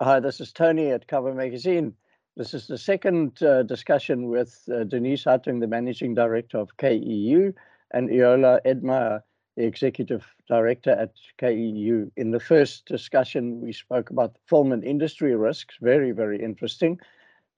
Hi, 0.00 0.20
this 0.20 0.40
is 0.40 0.52
Tony 0.52 0.92
at 0.92 1.08
Cover 1.08 1.34
Magazine. 1.34 1.92
This 2.36 2.54
is 2.54 2.68
the 2.68 2.78
second 2.78 3.42
uh, 3.42 3.64
discussion 3.64 4.28
with 4.28 4.56
uh, 4.72 4.84
Denise 4.84 5.24
Hartung, 5.24 5.58
the 5.58 5.66
Managing 5.66 6.14
Director 6.14 6.58
of 6.58 6.76
KEU, 6.76 7.52
and 7.90 8.08
Iola 8.08 8.60
Edmeyer, 8.64 9.22
the 9.56 9.64
Executive 9.64 10.24
Director 10.46 10.92
at 10.92 11.14
KEU. 11.38 12.12
In 12.16 12.30
the 12.30 12.38
first 12.38 12.86
discussion, 12.86 13.60
we 13.60 13.72
spoke 13.72 14.10
about 14.10 14.36
film 14.46 14.70
and 14.70 14.84
industry 14.84 15.34
risks, 15.34 15.74
very, 15.80 16.12
very 16.12 16.40
interesting. 16.40 17.00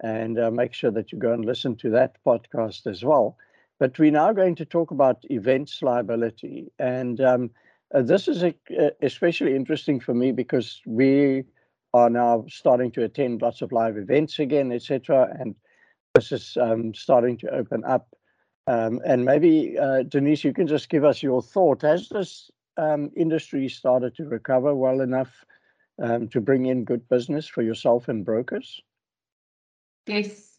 And 0.02 0.38
uh, 0.38 0.50
make 0.50 0.72
sure 0.72 0.92
that 0.92 1.12
you 1.12 1.18
go 1.18 1.34
and 1.34 1.44
listen 1.44 1.76
to 1.76 1.90
that 1.90 2.16
podcast 2.24 2.86
as 2.86 3.04
well. 3.04 3.36
But 3.78 3.98
we're 3.98 4.12
now 4.12 4.32
going 4.32 4.54
to 4.54 4.64
talk 4.64 4.92
about 4.92 5.26
events 5.28 5.82
liability. 5.82 6.72
And 6.78 7.20
um, 7.20 7.50
uh, 7.94 8.00
this 8.00 8.28
is 8.28 8.42
a, 8.42 8.54
uh, 8.80 8.92
especially 9.02 9.54
interesting 9.54 10.00
for 10.00 10.14
me 10.14 10.32
because 10.32 10.80
we 10.86 11.44
are 11.92 12.10
now 12.10 12.44
starting 12.48 12.90
to 12.92 13.04
attend 13.04 13.42
lots 13.42 13.62
of 13.62 13.72
live 13.72 13.96
events 13.96 14.38
again, 14.38 14.72
etc. 14.72 15.34
And 15.38 15.54
this 16.14 16.32
is 16.32 16.56
um, 16.60 16.94
starting 16.94 17.36
to 17.38 17.50
open 17.50 17.84
up. 17.84 18.08
Um, 18.66 19.00
and 19.04 19.24
maybe, 19.24 19.76
uh, 19.78 20.04
Denise, 20.04 20.44
you 20.44 20.52
can 20.52 20.66
just 20.66 20.88
give 20.88 21.04
us 21.04 21.22
your 21.22 21.42
thought. 21.42 21.82
Has 21.82 22.08
this 22.08 22.50
um, 22.76 23.10
industry 23.16 23.68
started 23.68 24.14
to 24.16 24.24
recover 24.24 24.74
well 24.74 25.00
enough 25.00 25.44
um, 26.00 26.28
to 26.28 26.40
bring 26.40 26.66
in 26.66 26.84
good 26.84 27.08
business 27.08 27.46
for 27.46 27.62
yourself 27.62 28.08
and 28.08 28.24
brokers? 28.24 28.80
Yes. 30.06 30.50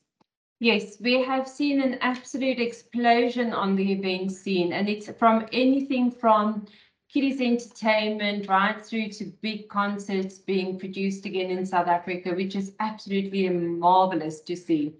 Yes, 0.60 0.98
we 1.02 1.24
have 1.24 1.48
seen 1.48 1.82
an 1.82 1.98
absolute 2.02 2.60
explosion 2.60 3.52
on 3.52 3.76
the 3.76 3.94
event 3.94 4.32
scene, 4.32 4.74
and 4.74 4.88
it's 4.88 5.10
from 5.18 5.48
anything 5.52 6.12
from 6.12 6.68
kiddies 7.12 7.42
entertainment 7.42 8.48
right 8.48 8.86
through 8.86 9.10
to 9.10 9.26
big 9.42 9.68
concerts 9.68 10.38
being 10.38 10.80
produced 10.80 11.26
again 11.26 11.52
in 11.52 11.66
South 11.66 11.88
Africa, 11.88 12.34
which 12.34 12.56
is 12.56 12.74
absolutely 12.80 13.50
marvelous 13.50 14.40
to 14.42 14.56
see. 14.56 14.96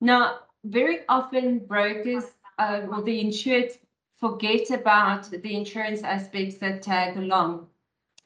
Now, 0.00 0.40
very 0.64 1.00
often 1.08 1.58
brokers 1.58 2.24
uh, 2.58 2.82
or 2.90 3.02
the 3.02 3.20
insured 3.20 3.70
forget 4.18 4.70
about 4.70 5.30
the 5.30 5.54
insurance 5.54 6.02
aspects 6.02 6.56
that 6.58 6.82
tag 6.82 7.16
along. 7.16 7.68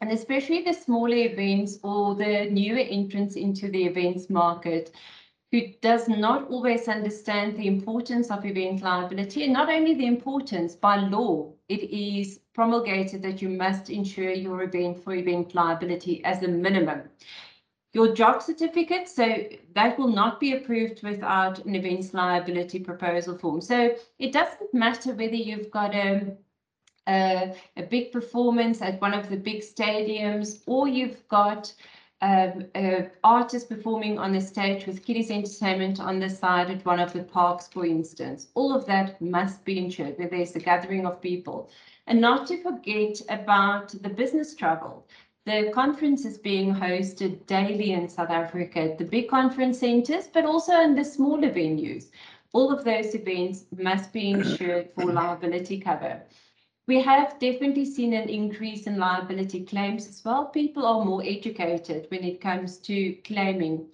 And 0.00 0.10
especially 0.10 0.62
the 0.62 0.72
smaller 0.72 1.16
events 1.16 1.78
or 1.82 2.14
the 2.14 2.48
newer 2.50 2.78
entrants 2.78 3.36
into 3.36 3.68
the 3.68 3.84
events 3.84 4.30
market 4.30 4.92
who 5.52 5.60
does 5.82 6.08
not 6.08 6.50
always 6.50 6.88
understand 6.88 7.56
the 7.56 7.66
importance 7.66 8.30
of 8.30 8.46
event 8.46 8.80
liability 8.82 9.44
and 9.44 9.52
not 9.52 9.68
only 9.68 9.94
the 9.94 10.06
importance 10.06 10.74
by 10.74 10.96
law, 10.96 11.52
it 11.72 11.90
is 11.90 12.40
promulgated 12.54 13.22
that 13.22 13.40
you 13.40 13.48
must 13.48 13.88
insure 13.88 14.32
your 14.32 14.62
event 14.62 15.02
for 15.02 15.14
event 15.14 15.54
liability 15.54 16.22
as 16.24 16.42
a 16.42 16.48
minimum. 16.48 17.02
Your 17.94 18.14
job 18.14 18.42
certificate, 18.42 19.08
so 19.08 19.26
that 19.74 19.98
will 19.98 20.08
not 20.08 20.40
be 20.40 20.52
approved 20.54 21.02
without 21.02 21.64
an 21.64 21.74
events 21.74 22.14
liability 22.14 22.78
proposal 22.78 23.38
form. 23.38 23.60
So 23.60 23.94
it 24.18 24.32
doesn't 24.32 24.72
matter 24.72 25.12
whether 25.12 25.34
you've 25.34 25.70
got 25.70 25.94
a, 25.94 26.36
a, 27.06 27.54
a 27.76 27.82
big 27.82 28.12
performance 28.12 28.82
at 28.82 29.00
one 29.00 29.14
of 29.14 29.28
the 29.28 29.36
big 29.36 29.62
stadiums 29.62 30.62
or 30.66 30.88
you've 30.88 31.26
got 31.28 31.72
um, 32.22 32.66
uh, 32.76 33.02
artist 33.24 33.68
performing 33.68 34.16
on 34.16 34.32
the 34.32 34.40
stage 34.40 34.86
with 34.86 35.04
kiddies 35.04 35.30
entertainment 35.30 35.98
on 35.98 36.20
the 36.20 36.30
side 36.30 36.70
at 36.70 36.84
one 36.86 37.00
of 37.00 37.12
the 37.12 37.24
parks, 37.24 37.66
for 37.66 37.84
instance. 37.84 38.48
All 38.54 38.72
of 38.72 38.86
that 38.86 39.20
must 39.20 39.64
be 39.64 39.78
insured 39.78 40.18
where 40.18 40.28
there's 40.28 40.54
a 40.54 40.60
gathering 40.60 41.04
of 41.04 41.20
people. 41.20 41.68
And 42.06 42.20
not 42.20 42.46
to 42.46 42.62
forget 42.62 43.20
about 43.28 43.88
the 43.88 44.08
business 44.08 44.54
travel. 44.54 45.04
The 45.46 45.72
conference 45.74 46.24
is 46.24 46.38
being 46.38 46.72
hosted 46.72 47.44
daily 47.46 47.92
in 47.92 48.08
South 48.08 48.30
Africa 48.30 48.92
at 48.92 48.98
the 48.98 49.04
big 49.04 49.28
conference 49.28 49.80
centers, 49.80 50.28
but 50.28 50.44
also 50.44 50.80
in 50.80 50.94
the 50.94 51.04
smaller 51.04 51.50
venues. 51.50 52.10
All 52.52 52.72
of 52.72 52.84
those 52.84 53.16
events 53.16 53.64
must 53.76 54.12
be 54.12 54.30
insured 54.30 54.90
for 54.94 55.06
liability 55.06 55.80
cover. 55.80 56.22
We 56.88 57.00
have 57.00 57.38
definitely 57.38 57.84
seen 57.84 58.12
an 58.12 58.28
increase 58.28 58.86
in 58.86 58.98
liability 58.98 59.64
claims 59.64 60.08
as 60.08 60.24
well. 60.24 60.46
People 60.46 60.84
are 60.84 61.04
more 61.04 61.22
educated 61.22 62.06
when 62.10 62.24
it 62.24 62.40
comes 62.40 62.78
to 62.78 63.14
claiming. 63.24 63.86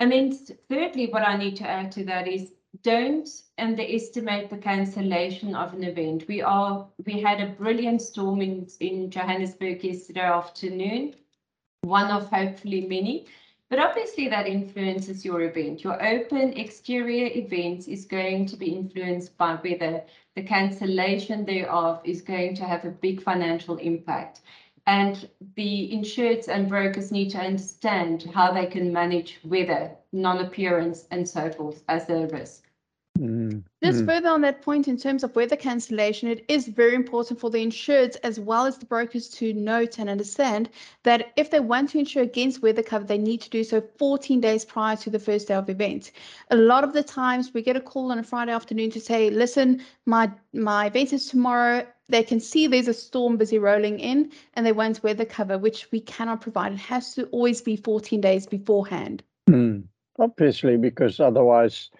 And 0.00 0.10
then 0.10 0.32
thirdly, 0.68 1.08
what 1.08 1.26
I 1.26 1.36
need 1.36 1.56
to 1.56 1.68
add 1.68 1.92
to 1.92 2.04
that 2.04 2.26
is 2.26 2.52
don't 2.82 3.28
underestimate 3.58 4.48
the 4.50 4.56
cancellation 4.56 5.54
of 5.54 5.74
an 5.74 5.84
event. 5.84 6.26
We 6.28 6.42
are 6.42 6.86
we 7.04 7.20
had 7.20 7.40
a 7.40 7.52
brilliant 7.52 8.00
storm 8.00 8.40
in, 8.40 8.68
in 8.80 9.10
Johannesburg 9.10 9.82
yesterday 9.82 10.20
afternoon, 10.20 11.14
one 11.82 12.10
of 12.10 12.30
hopefully 12.30 12.86
many. 12.86 13.26
But 13.70 13.80
obviously 13.80 14.28
that 14.28 14.46
influences 14.46 15.24
your 15.24 15.42
event. 15.42 15.84
Your 15.84 16.02
open 16.02 16.54
exterior 16.54 17.26
events 17.34 17.86
is 17.86 18.06
going 18.06 18.46
to 18.46 18.56
be 18.56 18.74
influenced 18.74 19.36
by 19.36 19.56
whether 19.56 20.02
the 20.38 20.44
cancellation 20.44 21.44
thereof 21.44 22.00
is 22.04 22.22
going 22.22 22.54
to 22.54 22.64
have 22.64 22.84
a 22.84 22.90
big 22.90 23.20
financial 23.20 23.76
impact. 23.78 24.40
And 24.86 25.28
the 25.56 25.90
insureds 25.92 26.46
and 26.46 26.68
brokers 26.68 27.10
need 27.10 27.30
to 27.30 27.38
understand 27.38 28.30
how 28.32 28.52
they 28.52 28.66
can 28.66 28.92
manage 28.92 29.40
weather, 29.42 29.96
non-appearance, 30.12 31.08
and 31.10 31.28
so 31.28 31.50
forth 31.50 31.82
as 31.88 32.08
a 32.08 32.28
risk. 32.28 32.67
Mm. 33.58 33.64
Just 33.82 34.02
mm. 34.02 34.06
further 34.06 34.28
on 34.28 34.40
that 34.42 34.62
point, 34.62 34.88
in 34.88 34.96
terms 34.96 35.22
of 35.24 35.34
weather 35.36 35.56
cancellation, 35.56 36.28
it 36.28 36.44
is 36.48 36.68
very 36.68 36.94
important 36.94 37.38
for 37.38 37.50
the 37.50 37.64
insureds 37.64 38.16
as 38.22 38.40
well 38.40 38.66
as 38.66 38.78
the 38.78 38.86
brokers 38.86 39.28
to 39.30 39.52
note 39.52 39.98
and 39.98 40.08
understand 40.10 40.68
that 41.04 41.32
if 41.36 41.50
they 41.50 41.60
want 41.60 41.90
to 41.90 41.98
insure 41.98 42.22
against 42.22 42.62
weather 42.62 42.82
cover, 42.82 43.04
they 43.04 43.18
need 43.18 43.40
to 43.42 43.50
do 43.50 43.64
so 43.64 43.80
14 43.98 44.40
days 44.40 44.64
prior 44.64 44.96
to 44.96 45.10
the 45.10 45.18
first 45.18 45.48
day 45.48 45.54
of 45.54 45.70
event. 45.70 46.12
A 46.50 46.56
lot 46.56 46.84
of 46.84 46.92
the 46.92 47.02
times 47.02 47.54
we 47.54 47.62
get 47.62 47.76
a 47.76 47.80
call 47.80 48.12
on 48.12 48.18
a 48.18 48.22
Friday 48.22 48.52
afternoon 48.52 48.90
to 48.90 49.00
say, 49.00 49.30
listen, 49.30 49.82
my 50.06 50.30
my 50.52 50.86
event 50.86 51.12
is 51.12 51.26
tomorrow. 51.26 51.86
They 52.08 52.22
can 52.22 52.40
see 52.40 52.66
there's 52.66 52.88
a 52.88 52.94
storm 52.94 53.36
busy 53.36 53.58
rolling 53.58 54.00
in 54.00 54.32
and 54.54 54.64
they 54.64 54.72
want 54.72 55.02
weather 55.02 55.26
cover, 55.26 55.58
which 55.58 55.90
we 55.92 56.00
cannot 56.00 56.40
provide. 56.40 56.72
It 56.72 56.78
has 56.78 57.14
to 57.14 57.26
always 57.26 57.60
be 57.60 57.76
14 57.76 58.20
days 58.20 58.46
beforehand. 58.46 59.22
Mm. 59.48 59.84
Obviously, 60.18 60.76
because 60.76 61.20
otherwise 61.20 61.90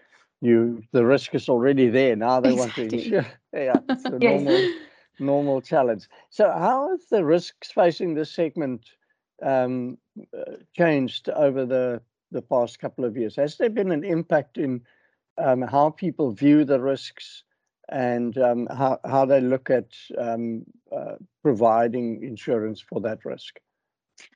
you 0.41 0.83
the 0.93 1.05
risk 1.05 1.35
is 1.35 1.49
already 1.49 1.89
there. 1.89 2.17
Now 2.17 2.41
they 2.41 2.53
exactly. 2.53 2.83
want 2.85 2.91
to 2.93 2.99
insure. 2.99 3.27
Yeah, 3.53 3.81
it's 3.89 4.05
a 4.05 4.19
yes. 4.21 4.43
normal 4.43 4.69
normal 5.19 5.61
challenge. 5.61 6.09
So 6.31 6.51
how 6.51 6.91
have 6.91 7.01
the 7.11 7.25
risks 7.25 7.73
facing 7.73 8.15
this 8.15 8.31
segment 8.31 8.87
um, 9.43 9.99
uh, 10.37 10.57
changed 10.77 11.29
over 11.31 11.67
the 11.67 12.03
the 12.31 12.43
past 12.43 12.79
couple 12.79 13.05
of 13.05 13.17
years? 13.17 13.37
Has 13.37 13.57
there 13.57 13.71
been 13.71 13.91
an 13.91 14.05
impact 14.05 14.59
in 14.59 14.83
um, 15.39 15.63
how 15.63 15.91
people 15.91 16.33
view 16.33 16.65
the 16.65 16.81
risks 16.81 17.45
and 17.89 18.37
um, 18.39 18.69
how 18.71 19.01
how 19.05 19.25
they 19.25 19.41
look 19.41 19.71
at 19.71 19.91
um, 20.19 20.65
uh, 20.93 21.17
providing 21.43 22.23
insurance 22.23 22.81
for 22.81 23.01
that 23.01 23.25
risk? 23.25 23.61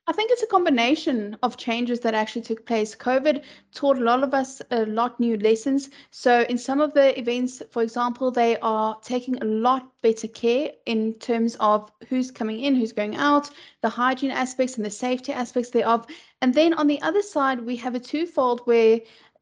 I 0.07 0.11
think 0.11 0.31
it's 0.31 0.43
a 0.43 0.47
combination 0.47 1.37
of 1.43 1.57
changes 1.57 1.99
that 2.01 2.13
actually 2.13 2.41
took 2.41 2.65
place. 2.65 2.95
COVID 2.95 3.43
taught 3.73 3.97
a 3.97 4.03
lot 4.03 4.23
of 4.23 4.33
us 4.33 4.61
a 4.71 4.85
lot 4.85 5.19
new 5.19 5.37
lessons. 5.37 5.89
So 6.11 6.41
in 6.49 6.57
some 6.57 6.81
of 6.81 6.93
the 6.93 7.17
events, 7.17 7.61
for 7.71 7.81
example, 7.81 8.31
they 8.31 8.57
are 8.59 8.97
taking 9.01 9.37
a 9.41 9.45
lot 9.45 9.89
better 10.01 10.27
care 10.27 10.71
in 10.85 11.13
terms 11.15 11.55
of 11.59 11.91
who's 12.09 12.31
coming 12.31 12.61
in, 12.61 12.75
who's 12.75 12.91
going 12.91 13.15
out, 13.15 13.49
the 13.81 13.89
hygiene 13.89 14.31
aspects 14.31 14.75
and 14.77 14.85
the 14.85 14.89
safety 14.89 15.31
aspects 15.31 15.69
thereof. 15.69 16.05
And 16.41 16.53
then 16.53 16.73
on 16.73 16.87
the 16.87 17.01
other 17.01 17.21
side, 17.21 17.65
we 17.65 17.75
have 17.77 17.95
a 17.95 17.99
twofold 17.99 18.61
where 18.65 18.99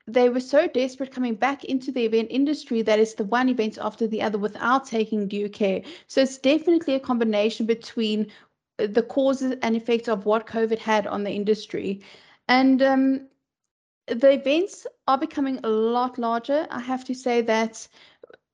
they 0.07 0.29
were 0.29 0.39
so 0.39 0.67
desperate 0.67 1.11
coming 1.11 1.35
back 1.35 1.63
into 1.65 1.91
the 1.91 2.05
event 2.05 2.27
industry 2.31 2.81
that 2.81 2.99
it's 2.99 3.13
the 3.13 3.23
one 3.23 3.49
event 3.49 3.77
after 3.79 4.07
the 4.07 4.21
other 4.21 4.37
without 4.37 4.85
taking 4.85 5.27
due 5.27 5.49
care. 5.49 5.81
So 6.07 6.21
it's 6.21 6.37
definitely 6.37 6.95
a 6.95 6.99
combination 6.99 7.65
between 7.65 8.31
the 8.77 9.03
causes 9.03 9.55
and 9.61 9.75
effects 9.75 10.07
of 10.07 10.25
what 10.25 10.47
COVID 10.47 10.79
had 10.79 11.07
on 11.07 11.23
the 11.23 11.31
industry. 11.31 12.01
And 12.47 12.81
um, 12.81 13.27
the 14.07 14.33
events 14.33 14.87
are 15.07 15.17
becoming 15.17 15.59
a 15.63 15.69
lot 15.69 16.17
larger. 16.17 16.67
I 16.69 16.79
have 16.79 17.05
to 17.05 17.13
say 17.13 17.41
that, 17.41 17.87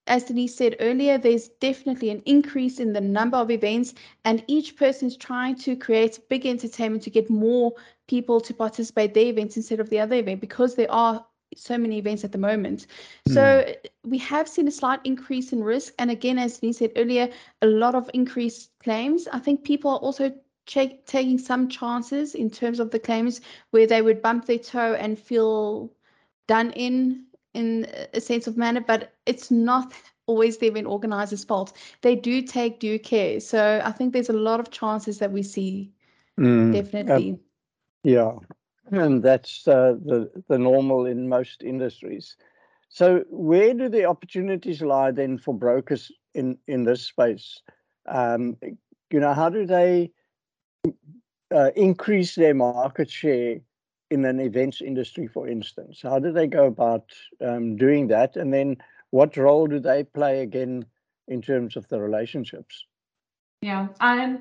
as 0.07 0.23
Denise 0.25 0.55
said 0.55 0.75
earlier, 0.79 1.17
there's 1.17 1.49
definitely 1.59 2.09
an 2.09 2.21
increase 2.25 2.79
in 2.79 2.93
the 2.93 3.01
number 3.01 3.37
of 3.37 3.51
events, 3.51 3.93
and 4.25 4.43
each 4.47 4.77
person 4.77 5.07
is 5.07 5.17
trying 5.17 5.55
to 5.55 5.75
create 5.75 6.19
big 6.29 6.45
entertainment 6.45 7.03
to 7.03 7.09
get 7.09 7.29
more 7.29 7.73
people 8.07 8.39
to 8.41 8.53
participate 8.53 9.13
their 9.13 9.25
events 9.25 9.57
instead 9.57 9.79
of 9.79 9.89
the 9.89 9.99
other 9.99 10.15
event 10.15 10.39
because 10.39 10.75
there 10.75 10.91
are 10.91 11.25
so 11.55 11.77
many 11.77 11.97
events 11.97 12.23
at 12.23 12.31
the 12.31 12.37
moment. 12.37 12.87
Mm. 13.29 13.33
So 13.33 13.75
we 14.03 14.17
have 14.19 14.47
seen 14.47 14.67
a 14.67 14.71
slight 14.71 14.99
increase 15.03 15.53
in 15.53 15.63
risk. 15.63 15.93
And 15.99 16.11
again, 16.11 16.37
as 16.37 16.59
Denise 16.59 16.77
said 16.79 16.91
earlier, 16.95 17.29
a 17.61 17.67
lot 17.67 17.95
of 17.95 18.09
increased 18.13 18.71
claims. 18.79 19.27
I 19.31 19.39
think 19.39 19.63
people 19.63 19.91
are 19.91 19.99
also 19.99 20.31
check, 20.65 21.05
taking 21.05 21.37
some 21.37 21.67
chances 21.69 22.35
in 22.35 22.49
terms 22.49 22.79
of 22.79 22.91
the 22.91 22.99
claims 22.99 23.41
where 23.71 23.87
they 23.87 24.01
would 24.01 24.21
bump 24.21 24.45
their 24.45 24.59
toe 24.59 24.93
and 24.93 25.17
feel 25.17 25.91
done 26.47 26.71
in 26.71 27.23
in 27.53 27.87
a 28.13 28.21
sense 28.21 28.45
of 28.45 28.55
manner, 28.55 28.81
but 28.81 29.13
it's 29.25 29.49
not 29.49 29.91
always 30.27 30.57
the 30.59 30.67
event 30.67 30.85
organizer's 30.85 31.43
fault. 31.43 31.73
They 32.01 32.15
do 32.15 32.43
take 32.43 32.79
due 32.79 32.99
care. 32.99 33.39
So 33.39 33.81
I 33.83 33.91
think 33.91 34.13
there's 34.13 34.29
a 34.29 34.33
lot 34.33 34.59
of 34.59 34.69
chances 34.69 35.17
that 35.19 35.31
we 35.31 35.41
see. 35.41 35.91
Mm. 36.39 36.71
Definitely. 36.71 37.39
yeah. 38.03 38.33
And 38.91 39.21
that's 39.21 39.67
uh, 39.67 39.95
the, 40.03 40.31
the 40.47 40.57
normal 40.57 41.05
in 41.05 41.27
most 41.27 41.63
industries. 41.63 42.37
So 42.89 43.23
where 43.29 43.73
do 43.73 43.89
the 43.89 44.05
opportunities 44.05 44.81
lie 44.81 45.11
then 45.11 45.37
for 45.37 45.53
brokers 45.53 46.11
in, 46.33 46.57
in 46.67 46.83
this 46.83 47.01
space? 47.01 47.61
Um, 48.07 48.57
you 49.11 49.19
know, 49.19 49.33
how 49.33 49.49
do 49.49 49.65
they 49.65 50.11
uh, 51.53 51.71
increase 51.75 52.35
their 52.35 52.53
market 52.53 53.09
share 53.09 53.57
in 54.09 54.25
an 54.25 54.39
events 54.39 54.81
industry, 54.81 55.27
for 55.27 55.47
instance? 55.47 55.99
How 56.01 56.19
do 56.19 56.31
they 56.31 56.47
go 56.47 56.65
about 56.65 57.11
um, 57.41 57.75
doing 57.75 58.07
that? 58.07 58.37
And 58.37 58.53
then 58.53 58.77
what 59.11 59.35
role 59.35 59.67
do 59.67 59.79
they 59.79 60.03
play 60.03 60.41
again 60.41 60.85
in 61.27 61.41
terms 61.41 61.75
of 61.75 61.87
the 61.89 61.99
relationships? 61.99 62.85
Yeah, 63.61 63.87
um, 63.99 64.39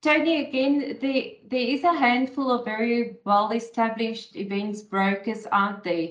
Tony, 0.00 0.46
again, 0.46 0.98
there, 1.00 1.24
there 1.48 1.60
is 1.60 1.82
a 1.82 1.92
handful 1.92 2.52
of 2.52 2.64
very 2.64 3.16
well-established 3.24 4.36
events 4.36 4.82
brokers 4.82 5.46
out 5.50 5.82
there, 5.82 6.10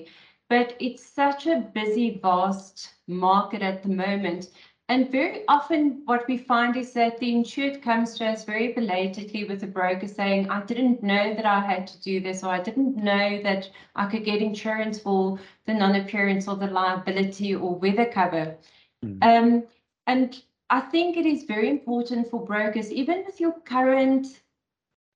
but 0.50 0.76
it's 0.78 1.04
such 1.04 1.46
a 1.46 1.70
busy, 1.74 2.18
vast 2.22 2.94
market 3.06 3.62
at 3.62 3.82
the 3.82 3.88
moment. 3.88 4.50
And 4.90 5.10
very 5.10 5.44
often 5.48 6.02
what 6.06 6.26
we 6.28 6.38
find 6.38 6.76
is 6.76 6.92
that 6.94 7.18
the 7.18 7.34
insured 7.34 7.82
comes 7.82 8.14
to 8.18 8.26
us 8.26 8.44
very 8.44 8.72
belatedly 8.72 9.44
with 9.44 9.62
a 9.62 9.66
broker 9.66 10.08
saying, 10.08 10.50
I 10.50 10.62
didn't 10.62 11.02
know 11.02 11.34
that 11.34 11.44
I 11.44 11.60
had 11.60 11.86
to 11.88 12.00
do 12.02 12.20
this, 12.20 12.42
or 12.42 12.48
I 12.48 12.60
didn't 12.60 12.96
know 12.96 13.42
that 13.42 13.70
I 13.96 14.06
could 14.06 14.24
get 14.24 14.40
insurance 14.40 14.98
for 14.98 15.38
the 15.66 15.74
non-appearance 15.74 16.48
or 16.48 16.56
the 16.56 16.68
liability 16.68 17.54
or 17.54 17.74
weather 17.74 18.06
cover. 18.06 18.56
Mm. 19.04 19.22
Um, 19.22 19.62
and 20.06 20.42
I 20.70 20.80
think 20.80 21.16
it 21.16 21.24
is 21.26 21.44
very 21.44 21.70
important 21.70 22.30
for 22.30 22.44
brokers, 22.44 22.92
even 22.92 23.24
with 23.24 23.40
your 23.40 23.52
current 23.64 24.40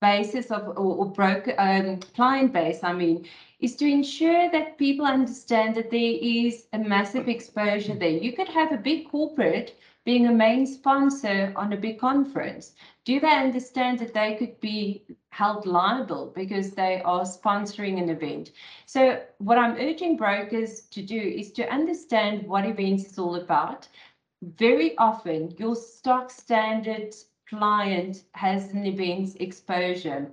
basis 0.00 0.50
of 0.50 0.68
or, 0.68 0.96
or 0.96 1.06
broker 1.06 1.54
um, 1.58 2.00
client 2.14 2.52
base, 2.52 2.82
I 2.82 2.92
mean, 2.92 3.26
is 3.60 3.76
to 3.76 3.86
ensure 3.86 4.50
that 4.50 4.76
people 4.76 5.06
understand 5.06 5.76
that 5.76 5.90
there 5.90 6.18
is 6.20 6.66
a 6.72 6.78
massive 6.78 7.28
exposure 7.28 7.94
there. 7.94 8.10
You 8.10 8.32
could 8.32 8.48
have 8.48 8.72
a 8.72 8.76
big 8.76 9.08
corporate 9.10 9.76
being 10.04 10.26
a 10.26 10.32
main 10.32 10.66
sponsor 10.66 11.52
on 11.54 11.72
a 11.72 11.76
big 11.76 12.00
conference. 12.00 12.72
Do 13.04 13.20
they 13.20 13.28
understand 13.28 14.00
that 14.00 14.14
they 14.14 14.34
could 14.34 14.58
be 14.60 15.04
held 15.30 15.64
liable 15.64 16.32
because 16.34 16.72
they 16.72 17.00
are 17.02 17.22
sponsoring 17.22 18.02
an 18.02 18.08
event? 18.08 18.50
So 18.86 19.22
what 19.38 19.58
I'm 19.58 19.76
urging 19.76 20.16
brokers 20.16 20.80
to 20.90 21.02
do 21.02 21.20
is 21.20 21.52
to 21.52 21.72
understand 21.72 22.48
what 22.48 22.66
events 22.66 23.04
is 23.04 23.18
all 23.18 23.36
about. 23.36 23.86
Very 24.42 24.96
often 24.98 25.54
your 25.58 25.76
stock 25.76 26.30
standard 26.30 27.14
client 27.48 28.24
has 28.34 28.72
an 28.72 28.84
events 28.86 29.36
exposure. 29.36 30.32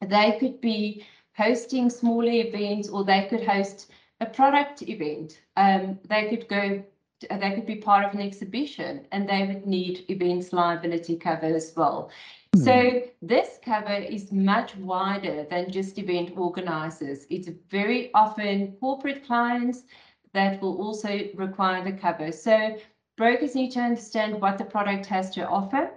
They 0.00 0.36
could 0.38 0.60
be 0.60 1.06
hosting 1.36 1.88
smaller 1.88 2.32
events 2.32 2.88
or 2.88 3.04
they 3.04 3.26
could 3.30 3.46
host 3.46 3.90
a 4.20 4.26
product 4.26 4.82
event. 4.82 5.40
Um, 5.56 5.98
they 6.08 6.28
could 6.28 6.48
go, 6.48 6.82
they 7.30 7.54
could 7.54 7.66
be 7.66 7.76
part 7.76 8.04
of 8.04 8.14
an 8.14 8.20
exhibition 8.20 9.06
and 9.12 9.28
they 9.28 9.46
would 9.46 9.66
need 9.66 10.04
events 10.08 10.52
liability 10.52 11.16
cover 11.16 11.46
as 11.46 11.72
well. 11.76 12.10
Mm. 12.56 12.64
So 12.64 13.02
this 13.22 13.58
cover 13.64 13.94
is 13.94 14.32
much 14.32 14.76
wider 14.76 15.46
than 15.48 15.70
just 15.70 15.98
event 15.98 16.32
organizers. 16.36 17.26
It's 17.30 17.48
very 17.70 18.12
often 18.12 18.76
corporate 18.80 19.24
clients 19.24 19.84
that 20.32 20.60
will 20.60 20.76
also 20.76 21.20
require 21.34 21.82
the 21.82 21.92
cover. 21.92 22.32
So 22.32 22.76
brokers 23.16 23.54
need 23.54 23.70
to 23.72 23.80
understand 23.80 24.40
what 24.40 24.58
the 24.58 24.64
product 24.64 25.06
has 25.06 25.30
to 25.30 25.46
offer 25.46 25.90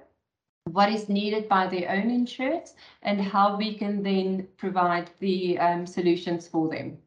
what 0.73 0.91
is 0.91 1.09
needed 1.09 1.47
by 1.47 1.67
their 1.67 1.89
own 1.89 2.09
insurers 2.09 2.73
and 3.01 3.19
how 3.21 3.57
we 3.57 3.75
can 3.75 4.03
then 4.03 4.47
provide 4.57 5.09
the 5.19 5.57
um, 5.59 5.85
solutions 5.85 6.47
for 6.47 6.69
them. 6.69 6.97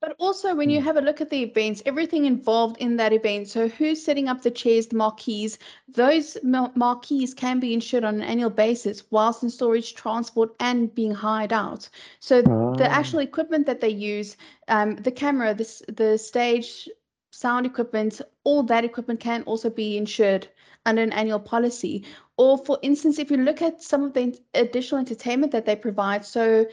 But 0.00 0.16
also, 0.18 0.54
when 0.54 0.70
you 0.70 0.80
hmm. 0.80 0.86
have 0.86 0.96
a 0.96 1.00
look 1.00 1.20
at 1.20 1.30
the 1.30 1.42
events, 1.42 1.82
everything 1.86 2.24
involved 2.24 2.78
in 2.78 2.96
that 2.96 3.12
event, 3.12 3.48
so 3.48 3.68
who's 3.68 4.04
setting 4.04 4.28
up 4.28 4.42
the 4.42 4.50
chairs, 4.50 4.88
the 4.88 4.96
marquees, 4.96 5.58
those 5.88 6.36
marquees 6.42 7.32
can 7.34 7.60
be 7.60 7.74
insured 7.74 8.04
on 8.04 8.16
an 8.16 8.22
annual 8.22 8.50
basis 8.50 9.04
whilst 9.10 9.42
in 9.44 9.50
storage, 9.50 9.94
transport, 9.94 10.54
and 10.58 10.92
being 10.94 11.12
hired 11.12 11.52
out. 11.52 11.88
So 12.18 12.42
oh. 12.46 12.74
the 12.76 12.90
actual 12.90 13.20
equipment 13.20 13.66
that 13.66 13.80
they 13.80 13.88
use, 13.88 14.36
um, 14.66 14.96
the 14.96 15.12
camera, 15.12 15.54
the, 15.54 15.82
the 15.88 16.18
stage, 16.18 16.88
sound 17.30 17.66
equipment, 17.66 18.20
all 18.44 18.62
that 18.64 18.84
equipment 18.84 19.20
can 19.20 19.42
also 19.44 19.70
be 19.70 19.96
insured 19.96 20.48
under 20.86 21.02
an 21.02 21.12
annual 21.12 21.40
policy. 21.40 22.04
Or 22.36 22.58
for 22.58 22.78
instance, 22.82 23.18
if 23.18 23.30
you 23.30 23.36
look 23.36 23.62
at 23.62 23.82
some 23.82 24.04
of 24.04 24.14
the 24.14 24.38
additional 24.54 25.00
entertainment 25.00 25.52
that 25.52 25.66
they 25.66 25.76
provide, 25.76 26.24
so 26.24 26.66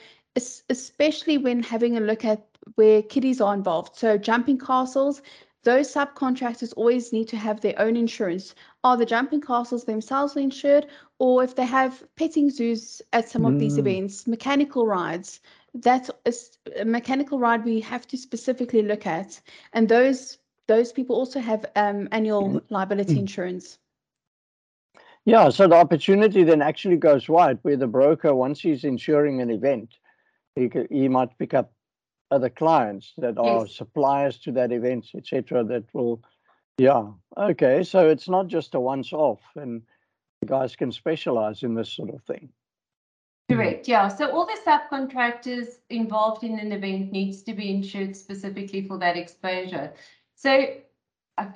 especially 0.69 1.38
when 1.38 1.63
having 1.63 1.98
a 1.98 2.02
look 2.02 2.25
at 2.25 2.46
where 2.75 3.02
kiddies 3.02 3.42
are 3.42 3.54
involved, 3.54 3.96
so 3.96 4.18
jumping 4.18 4.57
castles, 4.57 5.22
those 5.63 5.92
subcontractors 5.92 6.74
always 6.78 7.12
need 7.12 7.28
to 7.30 7.38
have 7.38 7.60
their 7.60 7.78
own 7.80 7.98
insurance. 7.98 8.54
Are 8.84 8.96
the 8.96 9.06
jumping 9.06 9.42
castles 9.42 9.84
themselves 9.84 10.38
insured, 10.38 10.86
or 11.18 11.44
if 11.44 11.56
they 11.56 11.66
have 11.66 12.04
petting 12.16 12.51
zoos 12.51 13.01
at 13.13 13.28
some 13.30 13.42
mm. 13.42 13.54
of 13.54 13.60
these 13.60 13.75
mm. 13.75 13.80
events, 13.80 14.28
mechanical 14.28 14.86
rides, 14.86 15.42
that's 15.74 16.12
a, 16.25 16.34
a, 16.81 16.86
mechanical 16.86 17.40
ride 17.40 17.66
we 17.66 17.81
have 17.81 18.08
to 18.08 18.18
specifically 18.18 18.84
look 18.84 19.08
at, 19.08 19.42
and 19.74 19.90
those 19.90 20.38
those 20.67 20.91
people 20.91 21.15
also 21.15 21.39
have 21.39 21.65
um, 21.75 22.07
annual 22.12 22.62
liability 22.69 23.19
insurance. 23.19 23.77
Yeah, 25.25 25.50
so 25.50 25.67
the 25.67 25.75
opportunity 25.75 26.44
then 26.44 26.62
actually 26.62 26.97
goes 26.97 27.27
wide, 27.27 27.57
where 27.63 27.77
the 27.77 27.88
broker, 27.88 28.35
once 28.35 28.62
he's 28.62 28.83
insuring 28.83 29.41
an 29.41 29.50
event, 29.50 29.95
he, 30.56 30.69
he 30.91 31.09
might 31.09 31.38
pick 31.39 31.53
up 31.53 31.73
other 32.29 32.50
clients 32.50 33.13
that 33.17 33.38
are 33.38 33.65
yes. 33.65 33.75
suppliers 33.75 34.38
to 34.39 34.51
that 34.51 34.71
event, 34.71 35.07
etc. 35.15 35.63
That 35.63 35.85
will, 35.94 36.21
yeah, 36.77 37.07
okay. 37.38 37.83
So 37.83 38.07
it's 38.09 38.29
not 38.29 38.47
just 38.47 38.75
a 38.75 38.79
once-off, 38.79 39.41
and 39.56 39.81
the 40.41 40.47
guys 40.47 40.75
can 40.75 40.91
specialize 40.91 41.63
in 41.63 41.73
this 41.73 41.91
sort 41.91 42.09
of 42.09 42.21
thing. 42.23 42.50
Correct. 43.50 43.88
Yeah. 43.88 44.07
So 44.07 44.31
all 44.31 44.45
the 44.45 44.59
subcontractors 44.65 45.77
involved 45.89 46.44
in 46.44 46.59
an 46.59 46.71
event 46.71 47.12
needs 47.12 47.44
to 47.44 47.53
be 47.53 47.69
insured 47.69 48.15
specifically 48.15 48.88
for 48.88 48.97
that 49.00 49.17
exposure. 49.17 49.94
So, 50.36 50.68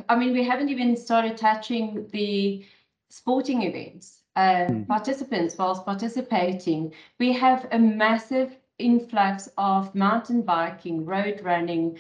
I 0.10 0.16
mean, 0.16 0.34
we 0.34 0.44
haven't 0.44 0.70
even 0.70 0.96
started 0.98 1.38
touching 1.38 2.08
the 2.12 2.66
sporting 3.10 3.64
events, 3.64 4.22
uh, 4.36 4.68
mm. 4.68 4.88
participants 4.88 5.58
whilst 5.58 5.86
participating, 5.86 6.94
we 7.20 7.34
have 7.34 7.68
a 7.72 7.80
massive 7.80 8.56
influx 8.78 9.50
of 9.58 9.94
mountain 9.94 10.42
biking, 10.42 11.06
road 11.06 11.42
running, 11.44 11.98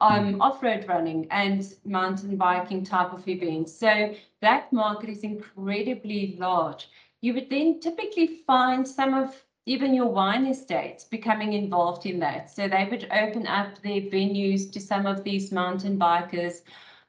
um, 0.00 0.34
mm. 0.34 0.40
off-road 0.40 0.86
running 0.88 1.26
and 1.30 1.74
mountain 1.84 2.36
biking 2.36 2.84
type 2.84 3.12
of 3.12 3.26
events. 3.26 3.72
So 3.72 4.14
that 4.40 4.72
market 4.72 5.10
is 5.10 5.20
incredibly 5.20 6.36
large. 6.38 6.88
You 7.20 7.34
would 7.34 7.50
then 7.50 7.80
typically 7.80 8.42
find 8.46 8.86
some 8.86 9.14
of 9.14 9.34
even 9.68 9.92
your 9.92 10.06
wine 10.06 10.46
estates 10.46 11.04
becoming 11.04 11.52
involved 11.52 12.06
in 12.06 12.18
that. 12.20 12.50
So 12.50 12.68
they 12.68 12.88
would 12.90 13.06
open 13.12 13.46
up 13.46 13.82
their 13.82 14.00
venues 14.00 14.72
to 14.72 14.80
some 14.80 15.04
of 15.04 15.24
these 15.24 15.52
mountain 15.52 15.98
bikers 15.98 16.62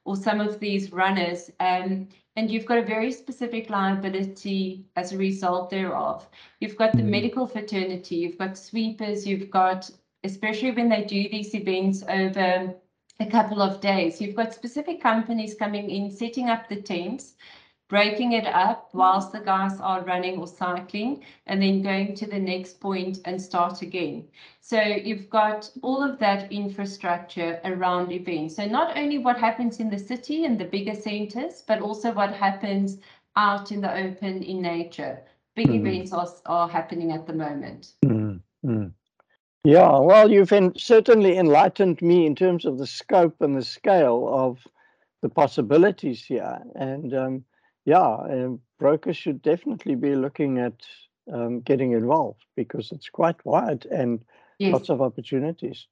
or 0.03 0.17
some 0.17 0.41
of 0.41 0.59
these 0.59 0.91
runners. 0.91 1.49
Um, 1.61 2.09
and 2.35 2.51
you've 2.51 2.65
got 2.65 2.77
a 2.77 2.83
very 2.95 3.13
specific 3.13 3.69
liability 3.69 4.83
as 4.97 5.13
a 5.13 5.17
result 5.17 5.69
thereof. 5.69 6.27
You've 6.59 6.75
got 6.75 6.91
the 6.91 6.97
mm-hmm. 6.97 7.11
medical 7.11 7.47
fraternity, 7.47 8.17
you've 8.17 8.37
got 8.37 8.57
sweepers, 8.57 9.25
you've 9.25 9.49
got, 9.49 9.89
especially 10.25 10.71
when 10.71 10.89
they 10.89 11.05
do 11.05 11.29
these 11.29 11.55
events 11.55 12.03
over 12.09 12.75
a 13.21 13.25
couple 13.25 13.61
of 13.61 13.79
days, 13.79 14.19
you've 14.19 14.35
got 14.35 14.53
specific 14.53 15.01
companies 15.01 15.55
coming 15.55 15.89
in, 15.89 16.11
setting 16.11 16.49
up 16.49 16.67
the 16.67 16.81
tents, 16.81 17.35
breaking 17.89 18.33
it 18.33 18.45
up 18.45 18.89
whilst 18.93 19.31
the 19.31 19.39
guys 19.39 19.79
are 19.81 20.03
running 20.03 20.37
or 20.37 20.47
cycling, 20.47 21.23
and 21.47 21.61
then 21.61 21.81
going 21.81 22.15
to 22.15 22.27
the 22.27 22.39
next 22.39 22.79
point 22.79 23.17
and 23.25 23.41
start 23.41 23.81
again. 23.81 24.27
So 24.61 24.79
you've 24.79 25.29
got 25.29 25.69
all 25.81 26.01
of 26.03 26.19
that 26.19 26.51
infrastructure 26.51 27.59
around 27.65 28.11
events. 28.11 28.55
So 28.55 28.65
not 28.65 28.95
only 28.95 29.17
what 29.17 29.37
happens 29.37 29.79
in 29.79 29.89
the 29.89 29.97
city 29.97 30.45
and 30.45 30.59
the 30.59 30.65
bigger 30.65 30.95
centers, 30.95 31.63
but 31.67 31.81
also 31.81 32.13
what 32.13 32.31
happens 32.31 32.99
out 33.35 33.71
in 33.71 33.81
the 33.81 33.91
open 33.91 34.43
in 34.43 34.61
nature. 34.61 35.21
Big 35.55 35.67
mm. 35.67 35.79
events 35.79 36.13
are, 36.13 36.27
are 36.45 36.69
happening 36.69 37.11
at 37.11 37.25
the 37.25 37.33
moment. 37.33 37.93
Mm. 38.05 38.39
Mm. 38.63 38.91
Yeah, 39.63 39.97
well, 39.99 40.31
you've 40.31 40.53
certainly 40.77 41.37
enlightened 41.37 42.01
me 42.01 42.25
in 42.25 42.35
terms 42.35 42.65
of 42.65 42.77
the 42.77 42.87
scope 42.87 43.41
and 43.41 43.57
the 43.57 43.63
scale 43.63 44.29
of 44.31 44.59
the 45.21 45.29
possibilities 45.29 46.23
here. 46.23 46.59
And 46.75 47.13
um, 47.13 47.43
yeah, 47.89 48.17
um, 48.29 48.59
brokers 48.77 49.17
should 49.17 49.41
definitely 49.41 49.95
be 49.95 50.15
looking 50.15 50.59
at 50.59 50.85
um, 51.33 51.61
getting 51.61 51.93
involved 51.93 52.45
because 52.55 52.91
it's 52.91 53.09
quite 53.09 53.43
wide 53.43 53.87
and 53.87 54.23
yes. 54.59 54.73
lots 54.73 54.89
of 54.89 55.01
opportunities. 55.01 55.87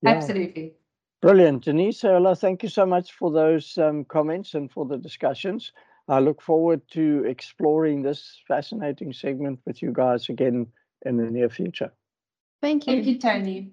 Yeah. 0.00 0.12
Absolutely. 0.12 0.72
Brilliant. 1.20 1.64
Denise, 1.64 2.04
Ola, 2.04 2.34
thank 2.34 2.62
you 2.62 2.70
so 2.70 2.86
much 2.86 3.12
for 3.12 3.30
those 3.30 3.76
um, 3.76 4.06
comments 4.06 4.54
and 4.54 4.72
for 4.72 4.86
the 4.86 4.96
discussions. 4.96 5.72
I 6.08 6.20
look 6.20 6.40
forward 6.40 6.80
to 6.92 7.22
exploring 7.26 8.00
this 8.02 8.40
fascinating 8.48 9.12
segment 9.12 9.60
with 9.66 9.82
you 9.82 9.92
guys 9.92 10.30
again 10.30 10.68
in 11.04 11.18
the 11.18 11.30
near 11.30 11.50
future. 11.50 11.92
Thank 12.62 12.86
you. 12.86 12.94
Thank 12.94 13.06
you, 13.06 13.18
Tony. 13.18 13.72